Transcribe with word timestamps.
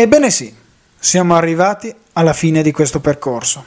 Ebbene 0.00 0.30
sì, 0.30 0.54
siamo 0.96 1.34
arrivati 1.34 1.92
alla 2.12 2.32
fine 2.32 2.62
di 2.62 2.70
questo 2.70 3.00
percorso. 3.00 3.64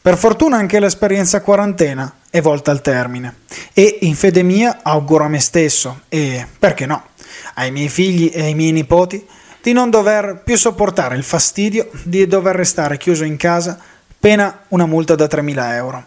Per 0.00 0.16
fortuna 0.16 0.56
anche 0.56 0.80
l'esperienza 0.80 1.42
quarantena 1.42 2.20
è 2.30 2.40
volta 2.40 2.70
al 2.70 2.80
termine 2.80 3.40
e 3.74 3.98
in 4.00 4.14
fede 4.14 4.42
mia 4.42 4.78
auguro 4.82 5.24
a 5.24 5.28
me 5.28 5.40
stesso 5.40 6.04
e, 6.08 6.46
perché 6.58 6.86
no, 6.86 7.08
ai 7.56 7.70
miei 7.70 7.90
figli 7.90 8.30
e 8.32 8.44
ai 8.44 8.54
miei 8.54 8.72
nipoti 8.72 9.22
di 9.60 9.74
non 9.74 9.90
dover 9.90 10.40
più 10.42 10.56
sopportare 10.56 11.16
il 11.16 11.22
fastidio 11.22 11.90
di 12.02 12.26
dover 12.26 12.56
restare 12.56 12.96
chiuso 12.96 13.24
in 13.24 13.36
casa 13.36 13.78
pena 14.18 14.60
una 14.68 14.86
multa 14.86 15.16
da 15.16 15.26
3.000 15.26 15.72
euro. 15.74 16.04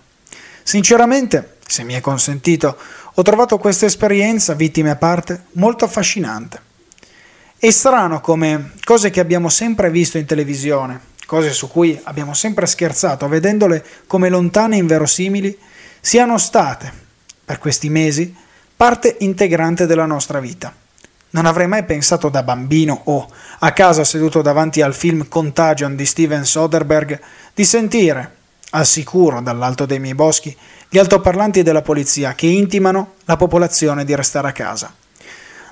Sinceramente, 0.64 1.58
se 1.68 1.84
mi 1.84 1.94
è 1.94 2.02
consentito, 2.02 2.76
ho 3.14 3.22
trovato 3.22 3.60
questa 3.60 3.86
esperienza, 3.86 4.56
vittime 4.56 4.90
a 4.90 4.96
parte, 4.96 5.44
molto 5.52 5.86
affascinante. 5.86 6.70
È 7.64 7.70
strano 7.70 8.22
come 8.22 8.72
cose 8.84 9.12
che 9.12 9.20
abbiamo 9.20 9.48
sempre 9.48 9.92
visto 9.92 10.18
in 10.18 10.26
televisione, 10.26 11.00
cose 11.28 11.52
su 11.54 11.70
cui 11.70 12.00
abbiamo 12.06 12.34
sempre 12.34 12.66
scherzato, 12.66 13.28
vedendole 13.28 13.86
come 14.08 14.30
lontane 14.30 14.78
e 14.78 14.80
inverosimili, 14.80 15.56
siano 16.00 16.40
state, 16.40 16.92
per 17.46 17.60
questi 17.60 17.88
mesi, 17.90 18.36
parte 18.76 19.16
integrante 19.20 19.86
della 19.86 20.08
nostra 20.08 20.40
vita. 20.40 20.74
Non 21.30 21.46
avrei 21.46 21.68
mai 21.68 21.84
pensato 21.84 22.30
da 22.30 22.42
bambino 22.42 23.00
o 23.04 23.30
a 23.60 23.72
casa 23.74 24.04
seduto 24.04 24.42
davanti 24.42 24.82
al 24.82 24.96
film 24.96 25.28
Contagion 25.28 25.96
di 25.96 26.08
Steven 26.08 26.44
Soderbergh 26.44 27.22
di 27.54 27.64
sentire, 27.64 28.38
al 28.72 28.88
sicuro 28.88 29.40
dall'alto 29.40 29.86
dei 29.86 30.00
miei 30.00 30.16
boschi, 30.16 30.58
gli 30.90 30.98
altoparlanti 30.98 31.62
della 31.62 31.84
polizia 31.84 32.34
che 32.34 32.48
intimano 32.48 33.18
la 33.26 33.38
popolazione 33.38 34.04
di 34.04 34.16
restare 34.16 34.48
a 34.48 34.52
casa. 34.52 34.96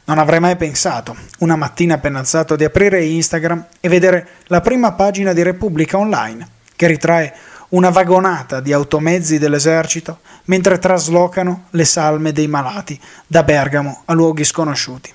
Non 0.10 0.18
avrei 0.18 0.40
mai 0.40 0.56
pensato, 0.56 1.16
una 1.42 1.56
mattina 1.56 1.94
appena 1.94 2.18
alzato, 2.18 2.56
di 2.56 2.64
aprire 2.64 3.06
Instagram 3.06 3.68
e 3.80 3.90
vedere 3.90 4.28
la 4.48 4.60
prima 4.60 4.94
pagina 4.94 5.34
di 5.34 5.44
Repubblica 5.44 6.00
Online, 6.00 6.48
che 6.76 6.88
ritrae 6.88 7.32
una 7.70 7.92
vagonata 7.92 8.60
di 8.60 8.74
automezzi 8.74 9.38
dell'esercito 9.38 10.22
mentre 10.46 10.80
traslocano 10.80 11.66
le 11.70 11.86
salme 11.86 12.32
dei 12.32 12.48
malati 12.48 13.00
da 13.28 13.44
Bergamo 13.44 14.02
a 14.06 14.14
luoghi 14.14 14.44
sconosciuti 14.44 15.14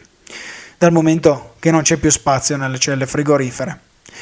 dal 0.78 0.92
momento 0.92 1.56
che 1.58 1.72
non 1.72 1.82
c'è 1.82 1.96
più 1.96 2.10
spazio 2.10 2.56
nelle 2.56 2.78
celle 2.78 3.08
frigorifere. 3.08 3.80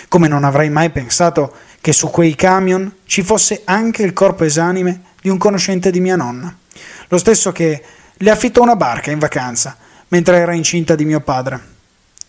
Come 0.08 0.26
non 0.26 0.42
avrei 0.42 0.70
mai 0.70 0.88
pensato 0.88 1.54
che 1.82 1.92
su 1.92 2.08
quei 2.08 2.34
camion 2.34 2.90
ci 3.04 3.22
fosse 3.22 3.60
anche 3.66 4.04
il 4.04 4.14
corpo 4.14 4.44
esanime 4.44 5.02
di 5.20 5.28
un 5.28 5.36
conoscente 5.36 5.90
di 5.90 6.00
mia 6.00 6.16
nonna, 6.16 6.56
lo 7.08 7.18
stesso 7.18 7.52
che 7.52 7.84
le 8.14 8.30
affittò 8.30 8.62
una 8.62 8.76
barca 8.76 9.10
in 9.10 9.18
vacanza 9.18 9.76
mentre 10.12 10.38
era 10.38 10.54
incinta 10.54 10.94
di 10.94 11.04
mio 11.04 11.20
padre. 11.20 11.70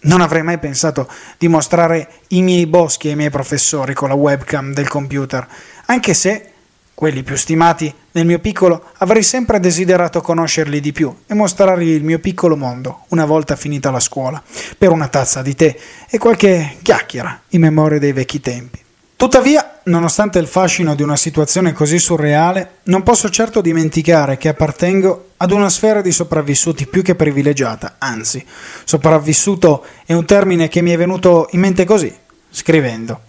Non 0.01 0.21
avrei 0.21 0.43
mai 0.43 0.57
pensato 0.57 1.09
di 1.37 1.47
mostrare 1.47 2.09
i 2.29 2.41
miei 2.41 2.65
boschi 2.65 3.09
ai 3.09 3.15
miei 3.15 3.29
professori 3.29 3.93
con 3.93 4.09
la 4.09 4.15
webcam 4.15 4.73
del 4.73 4.87
computer, 4.87 5.47
anche 5.85 6.13
se 6.13 6.49
quelli 6.93 7.23
più 7.23 7.35
stimati 7.35 7.93
nel 8.11 8.25
mio 8.25 8.39
piccolo 8.39 8.91
avrei 8.97 9.23
sempre 9.23 9.59
desiderato 9.59 10.21
conoscerli 10.21 10.79
di 10.79 10.91
più 10.91 11.13
e 11.25 11.33
mostrargli 11.33 11.89
il 11.89 12.03
mio 12.03 12.19
piccolo 12.19 12.55
mondo 12.55 13.05
una 13.09 13.25
volta 13.25 13.55
finita 13.55 13.91
la 13.91 13.99
scuola, 13.99 14.41
per 14.77 14.91
una 14.91 15.07
tazza 15.07 15.41
di 15.41 15.55
tè 15.55 15.75
e 16.09 16.17
qualche 16.17 16.77
chiacchiera 16.81 17.41
in 17.49 17.61
memoria 17.61 17.99
dei 17.99 18.13
vecchi 18.13 18.39
tempi. 18.39 18.82
Tuttavia, 19.23 19.79
nonostante 19.83 20.37
il 20.37 20.47
fascino 20.47 20.95
di 20.95 21.01
una 21.01 21.15
situazione 21.15 21.71
così 21.71 21.97
surreale, 21.97 22.79
non 22.83 23.03
posso 23.03 23.29
certo 23.29 23.61
dimenticare 23.61 24.35
che 24.35 24.49
appartengo 24.49 25.29
ad 25.37 25.51
una 25.51 25.69
sfera 25.69 26.01
di 26.01 26.11
sopravvissuti 26.11 26.87
più 26.87 27.01
che 27.01 27.15
privilegiata, 27.15 27.95
anzi, 27.99 28.45
sopravvissuto 28.83 29.85
è 30.05 30.11
un 30.11 30.25
termine 30.25 30.67
che 30.67 30.81
mi 30.81 30.91
è 30.91 30.97
venuto 30.97 31.47
in 31.51 31.61
mente 31.61 31.85
così, 31.85 32.13
scrivendo. 32.49 33.21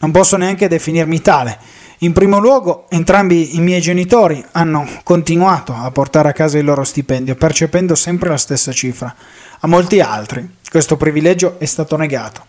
Non 0.00 0.10
posso 0.10 0.36
neanche 0.36 0.66
definirmi 0.66 1.20
tale, 1.20 1.56
in 1.98 2.12
primo 2.12 2.40
luogo, 2.40 2.86
entrambi 2.88 3.54
i 3.54 3.60
miei 3.60 3.80
genitori 3.80 4.44
hanno 4.50 4.88
continuato 5.04 5.72
a 5.72 5.88
portare 5.92 6.30
a 6.30 6.32
casa 6.32 6.58
il 6.58 6.64
loro 6.64 6.82
stipendio, 6.82 7.36
percependo 7.36 7.94
sempre 7.94 8.28
la 8.28 8.38
stessa 8.38 8.72
cifra. 8.72 9.14
A 9.60 9.68
molti 9.68 10.00
altri 10.00 10.56
questo 10.68 10.96
privilegio 10.96 11.60
è 11.60 11.64
stato 11.64 11.96
negato. 11.96 12.47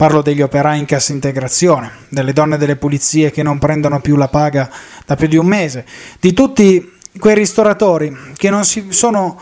Parlo 0.00 0.22
degli 0.22 0.40
operai 0.40 0.78
in 0.78 0.86
cassa 0.86 1.12
integrazione, 1.12 1.90
delle 2.08 2.32
donne 2.32 2.56
delle 2.56 2.76
pulizie 2.76 3.30
che 3.30 3.42
non 3.42 3.58
prendono 3.58 4.00
più 4.00 4.16
la 4.16 4.28
paga 4.28 4.70
da 5.04 5.14
più 5.14 5.28
di 5.28 5.36
un 5.36 5.44
mese, 5.44 5.84
di 6.18 6.32
tutti 6.32 6.94
quei 7.18 7.34
ristoratori 7.34 8.16
che 8.34 8.48
non 8.48 8.64
si 8.64 8.86
sono 8.92 9.38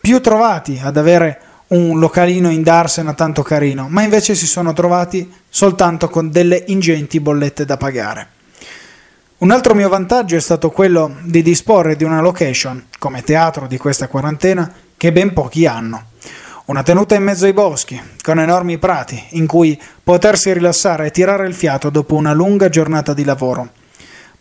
più 0.00 0.20
trovati 0.20 0.78
ad 0.80 0.98
avere 0.98 1.40
un 1.68 1.98
localino 1.98 2.48
in 2.48 2.62
Darsena 2.62 3.12
tanto 3.14 3.42
carino, 3.42 3.88
ma 3.88 4.02
invece 4.02 4.36
si 4.36 4.46
sono 4.46 4.72
trovati 4.72 5.28
soltanto 5.48 6.08
con 6.08 6.30
delle 6.30 6.62
ingenti 6.68 7.18
bollette 7.18 7.64
da 7.64 7.76
pagare. 7.76 8.28
Un 9.38 9.50
altro 9.50 9.74
mio 9.74 9.88
vantaggio 9.88 10.36
è 10.36 10.40
stato 10.40 10.70
quello 10.70 11.16
di 11.22 11.42
disporre 11.42 11.96
di 11.96 12.04
una 12.04 12.20
location, 12.20 12.84
come 13.00 13.24
teatro 13.24 13.66
di 13.66 13.78
questa 13.78 14.06
quarantena, 14.06 14.72
che 14.96 15.10
ben 15.10 15.32
pochi 15.32 15.66
hanno. 15.66 16.04
Una 16.68 16.82
tenuta 16.82 17.14
in 17.14 17.22
mezzo 17.22 17.46
ai 17.46 17.54
boschi, 17.54 17.98
con 18.20 18.38
enormi 18.38 18.76
prati, 18.76 19.24
in 19.30 19.46
cui 19.46 19.80
potersi 20.02 20.52
rilassare 20.52 21.06
e 21.06 21.10
tirare 21.10 21.46
il 21.46 21.54
fiato 21.54 21.88
dopo 21.88 22.14
una 22.14 22.34
lunga 22.34 22.68
giornata 22.68 23.14
di 23.14 23.24
lavoro. 23.24 23.70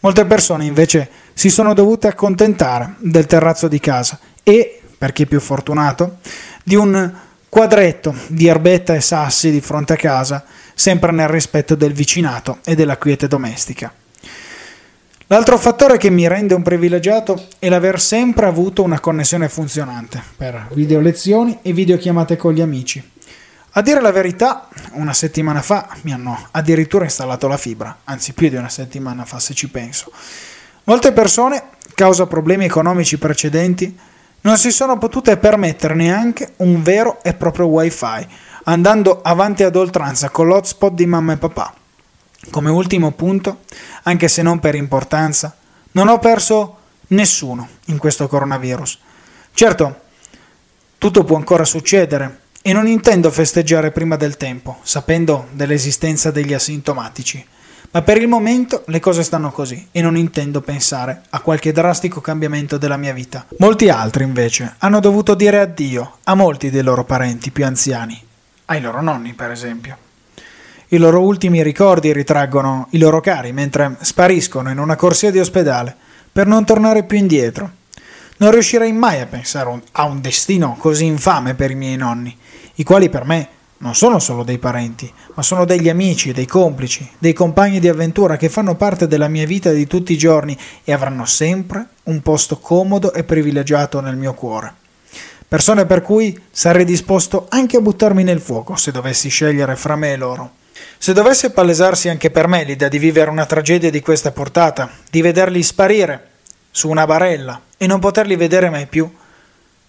Molte 0.01 0.25
persone 0.25 0.65
invece 0.65 1.09
si 1.33 1.49
sono 1.49 1.73
dovute 1.73 2.07
accontentare 2.07 2.95
del 2.97 3.27
terrazzo 3.27 3.69
di 3.69 3.79
casa 3.79 4.19
e, 4.43 4.81
per 4.97 5.13
chi 5.13 5.25
più 5.25 5.39
fortunato, 5.39 6.17
di 6.65 6.75
un 6.75 7.13
quadretto 7.47 8.13
di 8.27 8.47
erbetta 8.47 8.94
e 8.94 8.99
sassi 8.99 9.49
di 9.49 9.61
fronte 9.61 9.94
a 9.94 9.97
casa, 9.97 10.44
sempre 10.73 11.13
nel 11.13 11.29
rispetto 11.29 11.75
del 11.75 11.94
vicinato 11.94 12.57
e 12.65 12.75
della 12.75 12.97
quiete 12.97 13.29
domestica. 13.29 13.89
L'altro 15.29 15.57
fattore 15.57 15.97
che 15.97 16.09
mi 16.09 16.25
rende 16.25 16.53
un 16.53 16.61
privilegiato 16.61 17.47
è 17.59 17.67
l'aver 17.67 17.99
sempre 17.99 18.45
avuto 18.45 18.81
una 18.81 19.01
connessione 19.01 19.49
funzionante 19.49 20.23
per 20.38 20.69
video 20.71 21.01
lezioni 21.01 21.59
e 21.63 21.73
videochiamate 21.73 22.38
con 22.38 22.53
gli 22.53 22.61
amici. 22.61 23.11
A 23.71 23.81
dire 23.81 23.99
la 23.99 24.13
verità, 24.13 24.69
una 24.93 25.11
settimana 25.11 25.61
fa 25.61 25.89
mi 26.03 26.13
hanno 26.13 26.47
addirittura 26.51 27.03
installato 27.03 27.49
la 27.49 27.57
fibra, 27.57 27.97
anzi 28.05 28.31
più 28.31 28.47
di 28.47 28.55
una 28.55 28.69
settimana 28.69 29.25
fa 29.25 29.38
se 29.39 29.53
ci 29.53 29.69
penso. 29.69 30.13
Molte 30.85 31.11
persone, 31.11 31.71
causa 31.94 32.25
problemi 32.25 32.63
economici 32.63 33.17
precedenti, 33.17 33.99
non 34.41 34.57
si 34.57 34.71
sono 34.71 34.97
potute 34.97 35.35
permettere 35.35 35.94
neanche 35.94 36.53
un 36.57 36.81
vero 36.81 37.21
e 37.21 37.33
proprio 37.33 37.65
wifi, 37.65 38.25
andando 38.63 39.19
avanti 39.21 39.63
ad 39.63 39.75
oltranza 39.75 40.29
con 40.29 40.47
l'hotspot 40.47 40.94
di 40.94 41.05
mamma 41.05 41.33
e 41.33 41.38
papà. 41.38 41.73
Come 42.49 42.69
ultimo 42.69 43.11
punto, 43.11 43.61
anche 44.03 44.27
se 44.27 44.41
non 44.41 44.59
per 44.59 44.75
importanza, 44.75 45.55
non 45.91 46.07
ho 46.07 46.19
perso 46.19 46.77
nessuno 47.07 47.67
in 47.85 47.97
questo 47.97 48.27
coronavirus. 48.27 48.99
Certo, 49.53 50.01
tutto 50.97 51.23
può 51.23 51.35
ancora 51.35 51.65
succedere 51.65 52.41
e 52.61 52.73
non 52.73 52.87
intendo 52.87 53.31
festeggiare 53.31 53.91
prima 53.91 54.15
del 54.15 54.37
tempo, 54.37 54.79
sapendo 54.81 55.47
dell'esistenza 55.51 56.31
degli 56.31 56.53
asintomatici. 56.53 57.45
Ma 57.91 58.01
per 58.01 58.17
il 58.17 58.27
momento 58.27 58.83
le 58.87 58.99
cose 58.99 59.23
stanno 59.23 59.51
così 59.51 59.87
e 59.91 60.01
non 60.01 60.17
intendo 60.17 60.61
pensare 60.61 61.21
a 61.29 61.39
qualche 61.39 61.71
drastico 61.71 62.19
cambiamento 62.19 62.77
della 62.77 62.97
mia 62.97 63.13
vita. 63.13 63.45
Molti 63.59 63.89
altri 63.89 64.23
invece 64.23 64.75
hanno 64.79 64.99
dovuto 64.99 65.35
dire 65.35 65.59
addio 65.59 66.17
a 66.23 66.35
molti 66.35 66.69
dei 66.69 66.83
loro 66.83 67.05
parenti 67.05 67.51
più 67.51 67.65
anziani, 67.65 68.21
ai 68.65 68.81
loro 68.81 69.01
nonni 69.01 69.33
per 69.33 69.51
esempio. 69.51 70.06
I 70.89 70.95
loro 70.95 71.19
ultimi 71.19 71.61
ricordi 71.63 72.13
ritraggono 72.13 72.88
i 72.91 72.97
loro 72.97 73.19
cari 73.19 73.51
mentre 73.51 73.97
spariscono 74.00 74.69
in 74.69 74.79
una 74.79 74.95
corsia 74.95 75.31
di 75.31 75.39
ospedale 75.39 75.94
per 76.31 76.47
non 76.47 76.63
tornare 76.63 77.03
più 77.03 77.17
indietro. 77.17 77.69
Non 78.38 78.51
riuscirei 78.51 78.94
mai 78.94 79.19
a 79.19 79.25
pensare 79.25 79.81
a 79.91 80.06
un 80.06 80.21
destino 80.21 80.77
così 80.79 81.03
infame 81.03 81.56
per 81.56 81.71
i 81.71 81.75
miei 81.75 81.97
nonni, 81.97 82.33
i 82.75 82.85
quali 82.85 83.09
per 83.09 83.25
me 83.25 83.50
non 83.79 83.95
sono 83.95 84.17
solo 84.19 84.44
dei 84.44 84.59
parenti, 84.59 85.12
ma 85.33 85.44
sono 85.44 85.65
degli 85.65 85.89
amici, 85.89 86.31
dei 86.31 86.45
complici, 86.45 87.06
dei 87.17 87.33
compagni 87.33 87.81
di 87.81 87.89
avventura 87.89 88.38
che 88.38 88.47
fanno 88.47 88.75
parte 88.75 89.07
della 89.07 89.27
mia 89.27 89.45
vita 89.45 89.71
di 89.71 89.88
tutti 89.88 90.13
i 90.13 90.17
giorni 90.17 90.57
e 90.85 90.94
avranno 90.94 91.25
sempre 91.25 91.85
un 92.03 92.21
posto 92.21 92.59
comodo 92.59 93.12
e 93.12 93.25
privilegiato 93.25 94.00
nel 94.00 94.15
mio 94.15 94.33
cuore. 94.33 94.73
Persone 95.45 95.85
per 95.85 96.01
cui 96.01 96.39
sarei 96.50 96.85
disposto 96.85 97.47
anche 97.50 97.75
a 97.75 97.81
buttarmi 97.81 98.23
nel 98.23 98.39
fuoco 98.39 98.77
se 98.77 98.91
dovessi 98.91 99.27
scegliere 99.27 99.75
fra 99.75 99.97
me 99.97 100.13
e 100.13 100.15
loro. 100.15 100.51
Se 100.97 101.13
dovesse 101.13 101.51
palesarsi 101.51 102.09
anche 102.09 102.31
per 102.31 102.47
me 102.47 102.63
l'idea 102.63 102.88
di 102.88 102.97
vivere 102.97 103.29
una 103.29 103.45
tragedia 103.45 103.91
di 103.91 104.01
questa 104.01 104.31
portata, 104.31 104.89
di 105.09 105.21
vederli 105.21 105.62
sparire 105.63 106.29
su 106.71 106.89
una 106.89 107.06
barella 107.06 107.62
e 107.77 107.88
non 107.88 108.00
poterli 108.00 108.35
vedere 108.35 108.69
mai 108.69 108.88
più, 108.88 109.12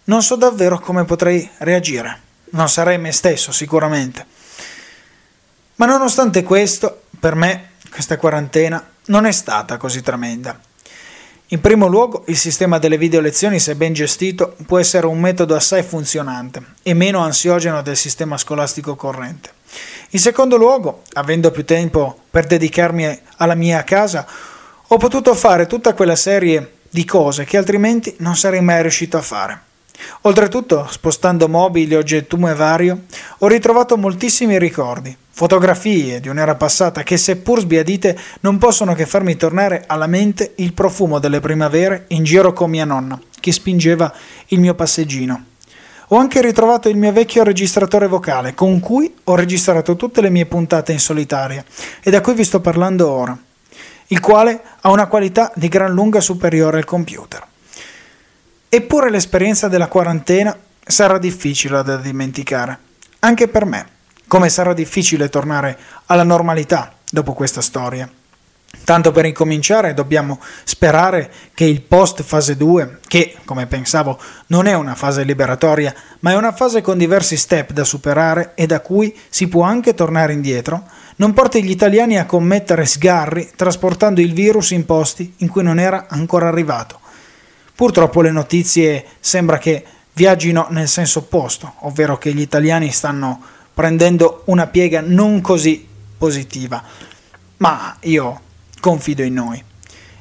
non 0.05 0.23
so 0.23 0.37
davvero 0.37 0.79
come 0.79 1.05
potrei 1.05 1.49
reagire. 1.59 2.21
Non 2.51 2.69
sarei 2.69 2.99
me 2.99 3.13
stesso, 3.13 3.53
sicuramente. 3.53 4.25
Ma 5.77 5.87
nonostante 5.87 6.43
questo, 6.43 7.03
per 7.21 7.35
me 7.35 7.71
questa 7.91 8.17
quarantena 8.17 8.85
non 9.07 9.27
è 9.27 9.33
stata 9.33 9.77
così 9.77 10.03
tremenda. 10.03 10.59
In 11.51 11.63
primo 11.63 11.87
luogo, 11.87 12.25
il 12.27 12.37
sistema 12.37 12.79
delle 12.79 12.99
video 12.99 13.23
lezioni, 13.23 13.59
se 13.59 13.75
ben 13.75 13.95
gestito, 13.95 14.55
può 14.67 14.79
essere 14.79 15.07
un 15.07 15.19
metodo 15.19 15.55
assai 15.55 15.83
funzionante 15.83 16.63
e 16.83 16.93
meno 16.93 17.21
ansiogeno 17.21 17.81
del 17.81 17.97
sistema 17.97 18.37
scolastico 18.37 18.97
corrente. 18.97 19.53
In 20.11 20.19
secondo 20.19 20.59
luogo, 20.59 21.05
avendo 21.15 21.51
più 21.51 21.65
tempo 21.65 22.25
per 22.31 22.45
dedicarmi 22.45 23.19
alla 23.39 23.55
mia 23.55 23.83
casa, 23.83 24.27
ho 24.89 24.97
potuto 24.99 25.35
fare 25.35 25.67
tutta 25.67 25.95
quella 25.95 26.17
serie 26.17 26.81
di 26.91 27.07
cose 27.07 27.45
che 27.45 27.57
altrimenti 27.57 28.15
non 28.19 28.37
sarei 28.37 28.61
mai 28.61 28.83
riuscito 28.83 29.17
a 29.17 29.23
fare. 29.23 29.61
Oltretutto, 30.23 30.87
spostando 30.91 31.49
mobili, 31.49 31.95
oggettume 31.95 32.55
vario, 32.55 33.05
ho 33.39 33.47
ritrovato 33.47 33.97
moltissimi 33.97 34.59
ricordi, 34.59 35.17
fotografie 35.31 36.21
di 36.21 36.29
un'era 36.29 36.55
passata 36.55 37.03
che, 37.03 37.17
seppur 37.17 37.61
sbiadite, 37.61 38.19
non 38.41 38.59
possono 38.59 38.95
che 38.95 39.07
farmi 39.07 39.37
tornare 39.37 39.85
alla 39.87 40.07
mente 40.07 40.53
il 40.57 40.73
profumo 40.73 41.19
delle 41.19 41.41
primavere 41.41 42.05
in 42.09 42.25
giro 42.25 42.53
con 42.53 42.71
mia 42.71 42.85
nonna, 42.85 43.19
che 43.41 43.53
spingeva 43.53 44.13
il 44.49 44.61
mio 44.61 44.75
passeggino. 44.75 45.45
Ho 46.09 46.17
anche 46.17 46.41
ritrovato 46.41 46.89
il 46.89 46.97
mio 46.97 47.13
vecchio 47.13 47.45
registratore 47.45 48.07
vocale, 48.07 48.55
con 48.55 48.81
cui 48.81 49.15
ho 49.25 49.35
registrato 49.35 49.95
tutte 49.95 50.23
le 50.23 50.31
mie 50.31 50.47
puntate 50.47 50.93
in 50.93 51.01
solitaria 51.01 51.63
e 52.03 52.11
da 52.11 52.23
cui 52.23 52.35
vi 52.35 52.45
sto 52.45 52.61
parlando 52.61 53.11
ora, 53.11 53.39
il 54.07 54.21
quale 54.21 54.61
ha 54.81 54.91
una 54.91 55.07
qualità 55.07 55.53
di 55.55 55.69
gran 55.69 55.93
lunga 55.93 56.21
superiore 56.21 56.79
al 56.79 56.85
computer. 56.87 57.47
Eppure 58.71 59.09
l'esperienza 59.09 59.67
della 59.69 59.89
quarantena 59.89 60.55
sarà 60.85 61.17
difficile 61.17 61.83
da 61.83 61.97
dimenticare, 61.97 62.79
anche 63.21 63.49
per 63.49 63.65
me, 63.65 63.87
come 64.27 64.51
sarà 64.51 64.75
difficile 64.75 65.31
tornare 65.31 65.79
alla 66.05 66.23
normalità 66.23 66.93
dopo 67.11 67.33
questa 67.33 67.63
storia. 67.63 68.07
Tanto 68.85 69.11
per 69.11 69.25
incominciare 69.25 69.95
dobbiamo 69.95 70.39
sperare 70.65 71.33
che 71.55 71.65
il 71.65 71.81
post 71.81 72.23
fase 72.23 72.59
2, 72.59 72.99
che 73.09 73.37
come 73.47 73.65
pensavo 73.65 74.21
non 74.49 74.67
è 74.67 74.75
una 74.75 74.95
fase 74.95 75.23
liberatoria, 75.23 75.95
ma 76.21 76.33
è 76.33 76.37
una 76.37 76.53
fase 76.53 76.83
con 76.83 76.99
diversi 76.99 77.39
step 77.39 77.73
da 77.73 77.85
superare 77.85 78.53
e 78.55 78.67
da 78.67 78.81
cui 78.81 79.19
si 79.31 79.49
può 79.49 79.63
anche 79.63 79.95
tornare 79.95 80.35
indietro, 80.35 80.85
non 81.17 81.33
porti 81.33 81.65
gli 81.65 81.71
italiani 81.71 82.19
a 82.19 82.27
commettere 82.27 82.85
sgarri 82.85 83.51
trasportando 83.57 84.21
il 84.21 84.35
virus 84.35 84.73
in 84.73 84.85
posti 84.85 85.33
in 85.39 85.49
cui 85.49 85.63
non 85.63 85.79
era 85.79 86.05
ancora 86.11 86.49
arrivato 86.49 87.01
Purtroppo 87.79 88.23
le 88.23 88.33
notizie 88.33 89.05
sembra 89.21 89.59
che 89.59 89.85
viaggino 90.13 90.67
nel 90.71 90.89
senso 90.89 91.21
opposto, 91.21 91.75
ovvero 91.83 92.19
che 92.19 92.35
gli 92.35 92.41
italiani 92.41 92.91
stanno 92.91 93.41
prendendo 93.73 94.43
una 94.47 94.67
piega 94.67 95.01
non 95.01 95.41
così 95.41 95.87
positiva. 96.19 96.83
Ma 97.59 97.97
io 98.01 98.41
confido 98.81 99.23
in 99.23 99.35
noi. 99.35 99.63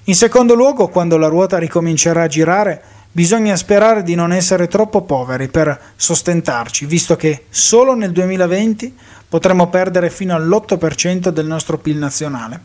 In 0.04 0.14
secondo 0.14 0.54
luogo, 0.54 0.90
quando 0.90 1.18
la 1.18 1.30
ruota 1.30 1.58
ricomincerà 1.58 2.22
a 2.22 2.28
girare, 2.28 2.82
bisogna 3.12 3.56
sperare 3.56 4.04
di 4.04 4.14
non 4.14 4.32
essere 4.34 4.68
troppo 4.68 5.02
poveri 5.02 5.48
per 5.48 5.82
sostentarci, 5.96 6.86
visto 6.86 7.16
che 7.16 7.46
solo 7.50 7.96
nel 7.96 8.12
2020 8.12 8.96
potremo 9.28 9.68
perdere 9.70 10.12
fino 10.12 10.36
all'8% 10.36 11.30
del 11.30 11.48
nostro 11.48 11.80
PIL 11.80 11.98
nazionale. 11.98 12.62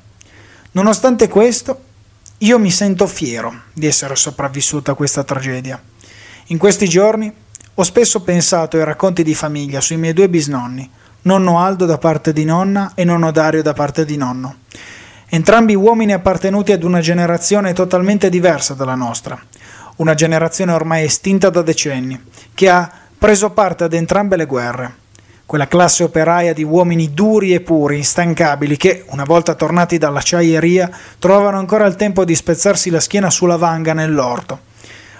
Nonostante 0.72 1.28
questo, 1.28 1.91
io 2.42 2.58
mi 2.58 2.72
sento 2.72 3.06
fiero 3.06 3.54
di 3.72 3.86
essere 3.86 4.16
sopravvissuto 4.16 4.90
a 4.90 4.96
questa 4.96 5.22
tragedia. 5.22 5.80
In 6.46 6.58
questi 6.58 6.88
giorni 6.88 7.32
ho 7.74 7.82
spesso 7.84 8.22
pensato 8.22 8.76
ai 8.76 8.84
racconti 8.84 9.22
di 9.22 9.34
famiglia 9.34 9.80
sui 9.80 9.96
miei 9.96 10.12
due 10.12 10.28
bisnonni, 10.28 10.90
nonno 11.22 11.60
Aldo 11.60 11.86
da 11.86 11.98
parte 11.98 12.32
di 12.32 12.44
nonna 12.44 12.92
e 12.96 13.04
nonno 13.04 13.30
Dario 13.30 13.62
da 13.62 13.74
parte 13.74 14.04
di 14.04 14.16
nonno. 14.16 14.56
Entrambi 15.28 15.76
uomini 15.76 16.12
appartenuti 16.12 16.72
ad 16.72 16.82
una 16.82 17.00
generazione 17.00 17.72
totalmente 17.74 18.28
diversa 18.28 18.74
dalla 18.74 18.96
nostra, 18.96 19.40
una 19.96 20.14
generazione 20.14 20.72
ormai 20.72 21.04
estinta 21.04 21.48
da 21.48 21.62
decenni, 21.62 22.20
che 22.54 22.68
ha 22.68 22.90
preso 23.16 23.50
parte 23.50 23.84
ad 23.84 23.94
entrambe 23.94 24.34
le 24.36 24.46
guerre, 24.46 24.94
quella 25.52 25.68
classe 25.68 26.02
operaia 26.02 26.54
di 26.54 26.62
uomini 26.62 27.12
duri 27.12 27.52
e 27.52 27.60
puri, 27.60 27.98
instancabili, 27.98 28.78
che, 28.78 29.04
una 29.08 29.24
volta 29.24 29.52
tornati 29.52 29.98
dall'acciaieria, 29.98 30.90
trovavano 31.18 31.58
ancora 31.58 31.84
il 31.84 31.94
tempo 31.94 32.24
di 32.24 32.34
spezzarsi 32.34 32.88
la 32.88 33.00
schiena 33.00 33.28
sulla 33.28 33.56
vanga 33.56 33.92
nell'orto. 33.92 34.60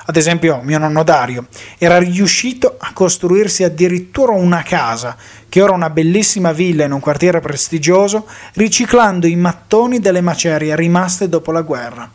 Ad 0.07 0.17
esempio, 0.17 0.63
mio 0.63 0.79
nonno 0.79 1.03
Dario 1.03 1.49
era 1.77 1.99
riuscito 1.99 2.77
a 2.81 2.93
costruirsi 2.95 3.63
addirittura 3.63 4.33
una 4.33 4.63
casa, 4.63 5.19
che 5.51 5.61
ora 5.61 5.73
è 5.73 5.77
una 5.77 5.91
bellissima 5.91 6.53
villa 6.53 6.87
in 6.87 6.93
un 6.93 7.01
quartiere 7.01 7.41
prestigioso, 7.41 8.27
riciclando 8.55 9.27
i 9.27 9.37
mattoni 9.37 9.99
delle 9.99 10.23
macerie 10.23 10.75
rimaste 10.75 11.29
dopo 11.29 11.53
la 11.53 11.61
guerra, 11.61 12.11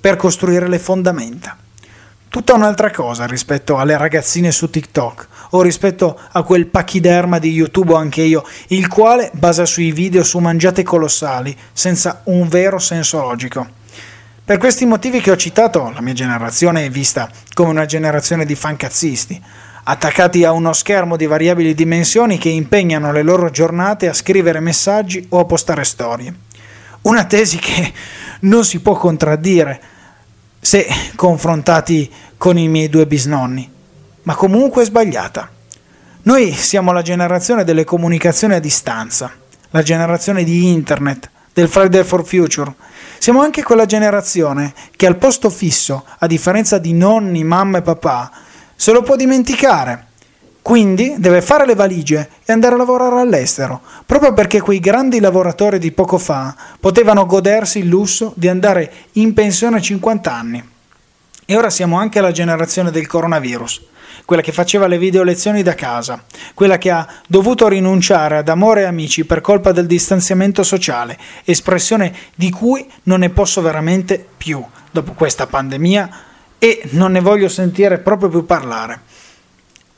per 0.00 0.16
costruire 0.16 0.66
le 0.66 0.80
fondamenta 0.80 1.58
tutta 2.36 2.52
un'altra 2.52 2.90
cosa 2.90 3.24
rispetto 3.24 3.78
alle 3.78 3.96
ragazzine 3.96 4.52
su 4.52 4.68
TikTok 4.68 5.28
o 5.52 5.62
rispetto 5.62 6.20
a 6.32 6.42
quel 6.42 6.66
pachiderma 6.66 7.38
di 7.38 7.50
YouTube 7.50 7.94
anche 7.94 8.20
io, 8.20 8.44
il 8.68 8.88
quale 8.88 9.30
basa 9.32 9.64
sui 9.64 9.90
video 9.90 10.22
su 10.22 10.38
mangiate 10.38 10.82
colossali 10.82 11.56
senza 11.72 12.20
un 12.24 12.46
vero 12.46 12.78
senso 12.78 13.22
logico. 13.22 13.66
Per 14.44 14.58
questi 14.58 14.84
motivi 14.84 15.22
che 15.22 15.30
ho 15.30 15.36
citato, 15.36 15.90
la 15.94 16.02
mia 16.02 16.12
generazione 16.12 16.84
è 16.84 16.90
vista 16.90 17.30
come 17.54 17.70
una 17.70 17.86
generazione 17.86 18.44
di 18.44 18.54
fancazzisti, 18.54 19.42
attaccati 19.84 20.44
a 20.44 20.52
uno 20.52 20.74
schermo 20.74 21.16
di 21.16 21.24
variabili 21.24 21.72
dimensioni 21.72 22.36
che 22.36 22.50
impegnano 22.50 23.12
le 23.12 23.22
loro 23.22 23.48
giornate 23.48 24.10
a 24.10 24.12
scrivere 24.12 24.60
messaggi 24.60 25.24
o 25.30 25.38
a 25.38 25.46
postare 25.46 25.84
storie. 25.84 26.34
Una 27.00 27.24
tesi 27.24 27.56
che 27.56 27.94
non 28.40 28.62
si 28.62 28.80
può 28.80 28.92
contraddire 28.92 29.94
se 30.66 30.84
confrontati 31.14 32.10
con 32.36 32.58
i 32.58 32.68
miei 32.68 32.88
due 32.88 33.06
bisnonni, 33.06 33.70
ma 34.22 34.34
comunque 34.34 34.84
sbagliata. 34.84 35.50
Noi 36.22 36.52
siamo 36.52 36.92
la 36.92 37.02
generazione 37.02 37.64
delle 37.64 37.84
comunicazioni 37.84 38.54
a 38.54 38.60
distanza, 38.60 39.32
la 39.70 39.82
generazione 39.82 40.44
di 40.44 40.72
internet, 40.72 41.30
del 41.52 41.68
Friday 41.68 42.02
for 42.04 42.26
Future. 42.26 42.74
Siamo 43.18 43.40
anche 43.40 43.62
quella 43.62 43.86
generazione 43.86 44.74
che 44.94 45.06
al 45.06 45.16
posto 45.16 45.48
fisso, 45.48 46.04
a 46.18 46.26
differenza 46.26 46.78
di 46.78 46.92
nonni, 46.92 47.44
mamma 47.44 47.78
e 47.78 47.82
papà, 47.82 48.30
se 48.74 48.92
lo 48.92 49.02
può 49.02 49.16
dimenticare. 49.16 50.04
Quindi 50.60 51.14
deve 51.18 51.42
fare 51.42 51.64
le 51.64 51.76
valigie 51.76 52.28
e 52.44 52.52
andare 52.52 52.74
a 52.74 52.78
lavorare 52.78 53.20
all'estero, 53.20 53.80
proprio 54.04 54.32
perché 54.32 54.60
quei 54.60 54.80
grandi 54.80 55.20
lavoratori 55.20 55.78
di 55.78 55.92
poco 55.92 56.18
fa 56.18 56.54
potevano 56.80 57.24
godersi 57.24 57.78
il 57.78 57.86
lusso 57.86 58.32
di 58.34 58.48
andare 58.48 58.92
in 59.12 59.32
pensione 59.32 59.76
a 59.76 59.80
50 59.80 60.34
anni. 60.34 60.74
E 61.48 61.56
ora 61.56 61.70
siamo 61.70 61.96
anche 61.96 62.18
alla 62.18 62.32
generazione 62.32 62.90
del 62.90 63.06
coronavirus, 63.06 63.80
quella 64.24 64.42
che 64.42 64.50
faceva 64.50 64.88
le 64.88 64.98
video 64.98 65.22
lezioni 65.22 65.62
da 65.62 65.76
casa, 65.76 66.24
quella 66.54 66.76
che 66.76 66.90
ha 66.90 67.06
dovuto 67.28 67.68
rinunciare 67.68 68.38
ad 68.38 68.48
amore 68.48 68.80
e 68.80 68.86
amici 68.86 69.24
per 69.24 69.40
colpa 69.42 69.70
del 69.70 69.86
distanziamento 69.86 70.64
sociale, 70.64 71.16
espressione 71.44 72.12
di 72.34 72.50
cui 72.50 72.84
non 73.04 73.20
ne 73.20 73.30
posso 73.30 73.62
veramente 73.62 74.26
più 74.36 74.60
dopo 74.90 75.12
questa 75.12 75.46
pandemia 75.46 76.10
e 76.58 76.82
non 76.90 77.12
ne 77.12 77.20
voglio 77.20 77.48
sentire 77.48 77.98
proprio 77.98 78.28
più 78.28 78.44
parlare. 78.44 79.02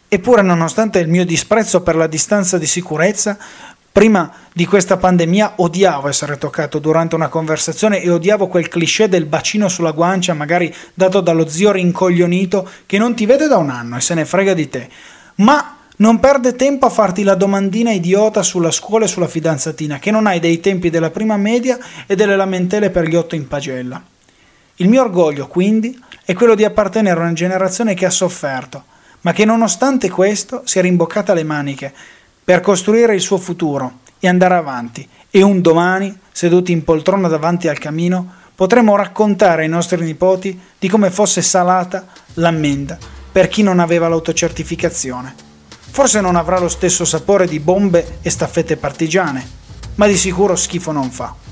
Eppure, 0.07 0.43
nonostante 0.43 0.99
il 0.99 1.09
mio 1.09 1.25
disprezzo 1.25 1.81
per 1.81 1.97
la 1.97 2.07
distanza 2.07 2.59
di 2.59 2.67
sicurezza, 2.67 3.39
Prima 3.99 4.33
di 4.53 4.65
questa 4.65 4.97
pandemia 4.97 5.55
odiavo 5.57 6.07
essere 6.07 6.39
toccato 6.39 6.79
durante 6.79 7.17
una 7.17 7.27
conversazione 7.27 8.01
e 8.01 8.09
odiavo 8.09 8.47
quel 8.47 8.69
cliché 8.69 9.09
del 9.09 9.27
bacino 9.27 9.69
sulla 9.69 9.91
guancia, 9.91 10.35
magari 10.35 10.73
dato 10.95 11.21
dallo 11.21 11.49
zio 11.49 11.73
rincoglionito 11.73 12.71
che 12.87 12.97
non 12.97 13.17
ti 13.17 13.27
vede 13.27 13.49
da 13.49 13.57
un 13.57 13.71
anno 13.71 13.97
e 13.97 14.01
se 14.01 14.15
ne 14.15 14.25
frega 14.25 14.55
di 14.55 14.69
te. 14.69 14.89
Ma 15.39 15.79
non 15.97 16.21
perde 16.21 16.55
tempo 16.55 16.87
a 16.87 16.91
farti 16.91 17.25
la 17.25 17.35
domandina 17.35 17.91
idiota 17.91 18.45
sulla 18.45 18.71
scuola 18.71 19.07
e 19.07 19.09
sulla 19.09 19.27
fidanzatina, 19.27 19.99
che 19.99 20.13
non 20.13 20.29
hai 20.29 20.39
dei 20.39 20.61
tempi 20.61 20.91
della 20.91 21.11
prima 21.11 21.37
media 21.37 21.77
e 22.07 22.15
delle 22.15 22.37
lamentele 22.37 22.91
per 22.91 23.09
gli 23.09 23.17
otto 23.17 23.35
in 23.35 23.49
pagella. 23.49 24.01
Il 24.77 24.89
mio 24.89 25.03
orgoglio, 25.03 25.49
quindi, 25.49 26.01
è 26.25 26.35
quello 26.35 26.55
di 26.55 26.65
appartenere 26.65 27.19
a 27.19 27.25
una 27.25 27.33
generazione 27.33 27.95
che 27.95 28.07
ha 28.07 28.11
sofferto, 28.11 28.85
ma 29.23 29.33
che 29.33 29.45
nonostante 29.45 30.09
questo 30.09 30.63
si 30.67 30.79
è 30.79 30.83
rimboccata 30.83 31.35
le 31.35 31.43
maniche 31.43 31.93
per 32.49 32.63
costruire 32.63 33.15
il 33.15 33.21
suo 33.21 33.37
futuro 33.37 33.99
e 34.19 34.27
andare 34.27 34.55
avanti 34.55 35.07
e 35.31 35.43
un 35.43 35.61
domani, 35.61 36.19
seduti 36.33 36.73
in 36.73 36.83
poltrona 36.83 37.29
davanti 37.29 37.69
al 37.69 37.79
camino, 37.79 38.27
potremo 38.55 38.97
raccontare 38.97 39.65
ai 39.65 39.69
nostri 39.69 40.03
nipoti 40.03 40.59
di 40.79 40.89
come 40.89 41.11
fosse 41.11 41.43
salata 41.43 42.07
l'ammenda 42.37 42.97
per 43.31 43.49
chi 43.49 43.63
non 43.63 43.81
aveva 43.81 44.09
l'autocertificazione. 44.09 45.35
Forse 45.91 46.23
non 46.23 46.37
avrà 46.37 46.59
lo 46.59 46.69
stesso 46.69 47.05
sapore 47.05 47.47
di 47.47 47.61
bombe 47.61 48.21
e 48.23 48.31
staffette 48.31 48.79
partigiane, 48.79 49.47
ma 49.97 50.07
di 50.07 50.17
sicuro 50.17 50.57
schifo 50.57 50.91
non 50.91 51.11
fa. 51.11 51.48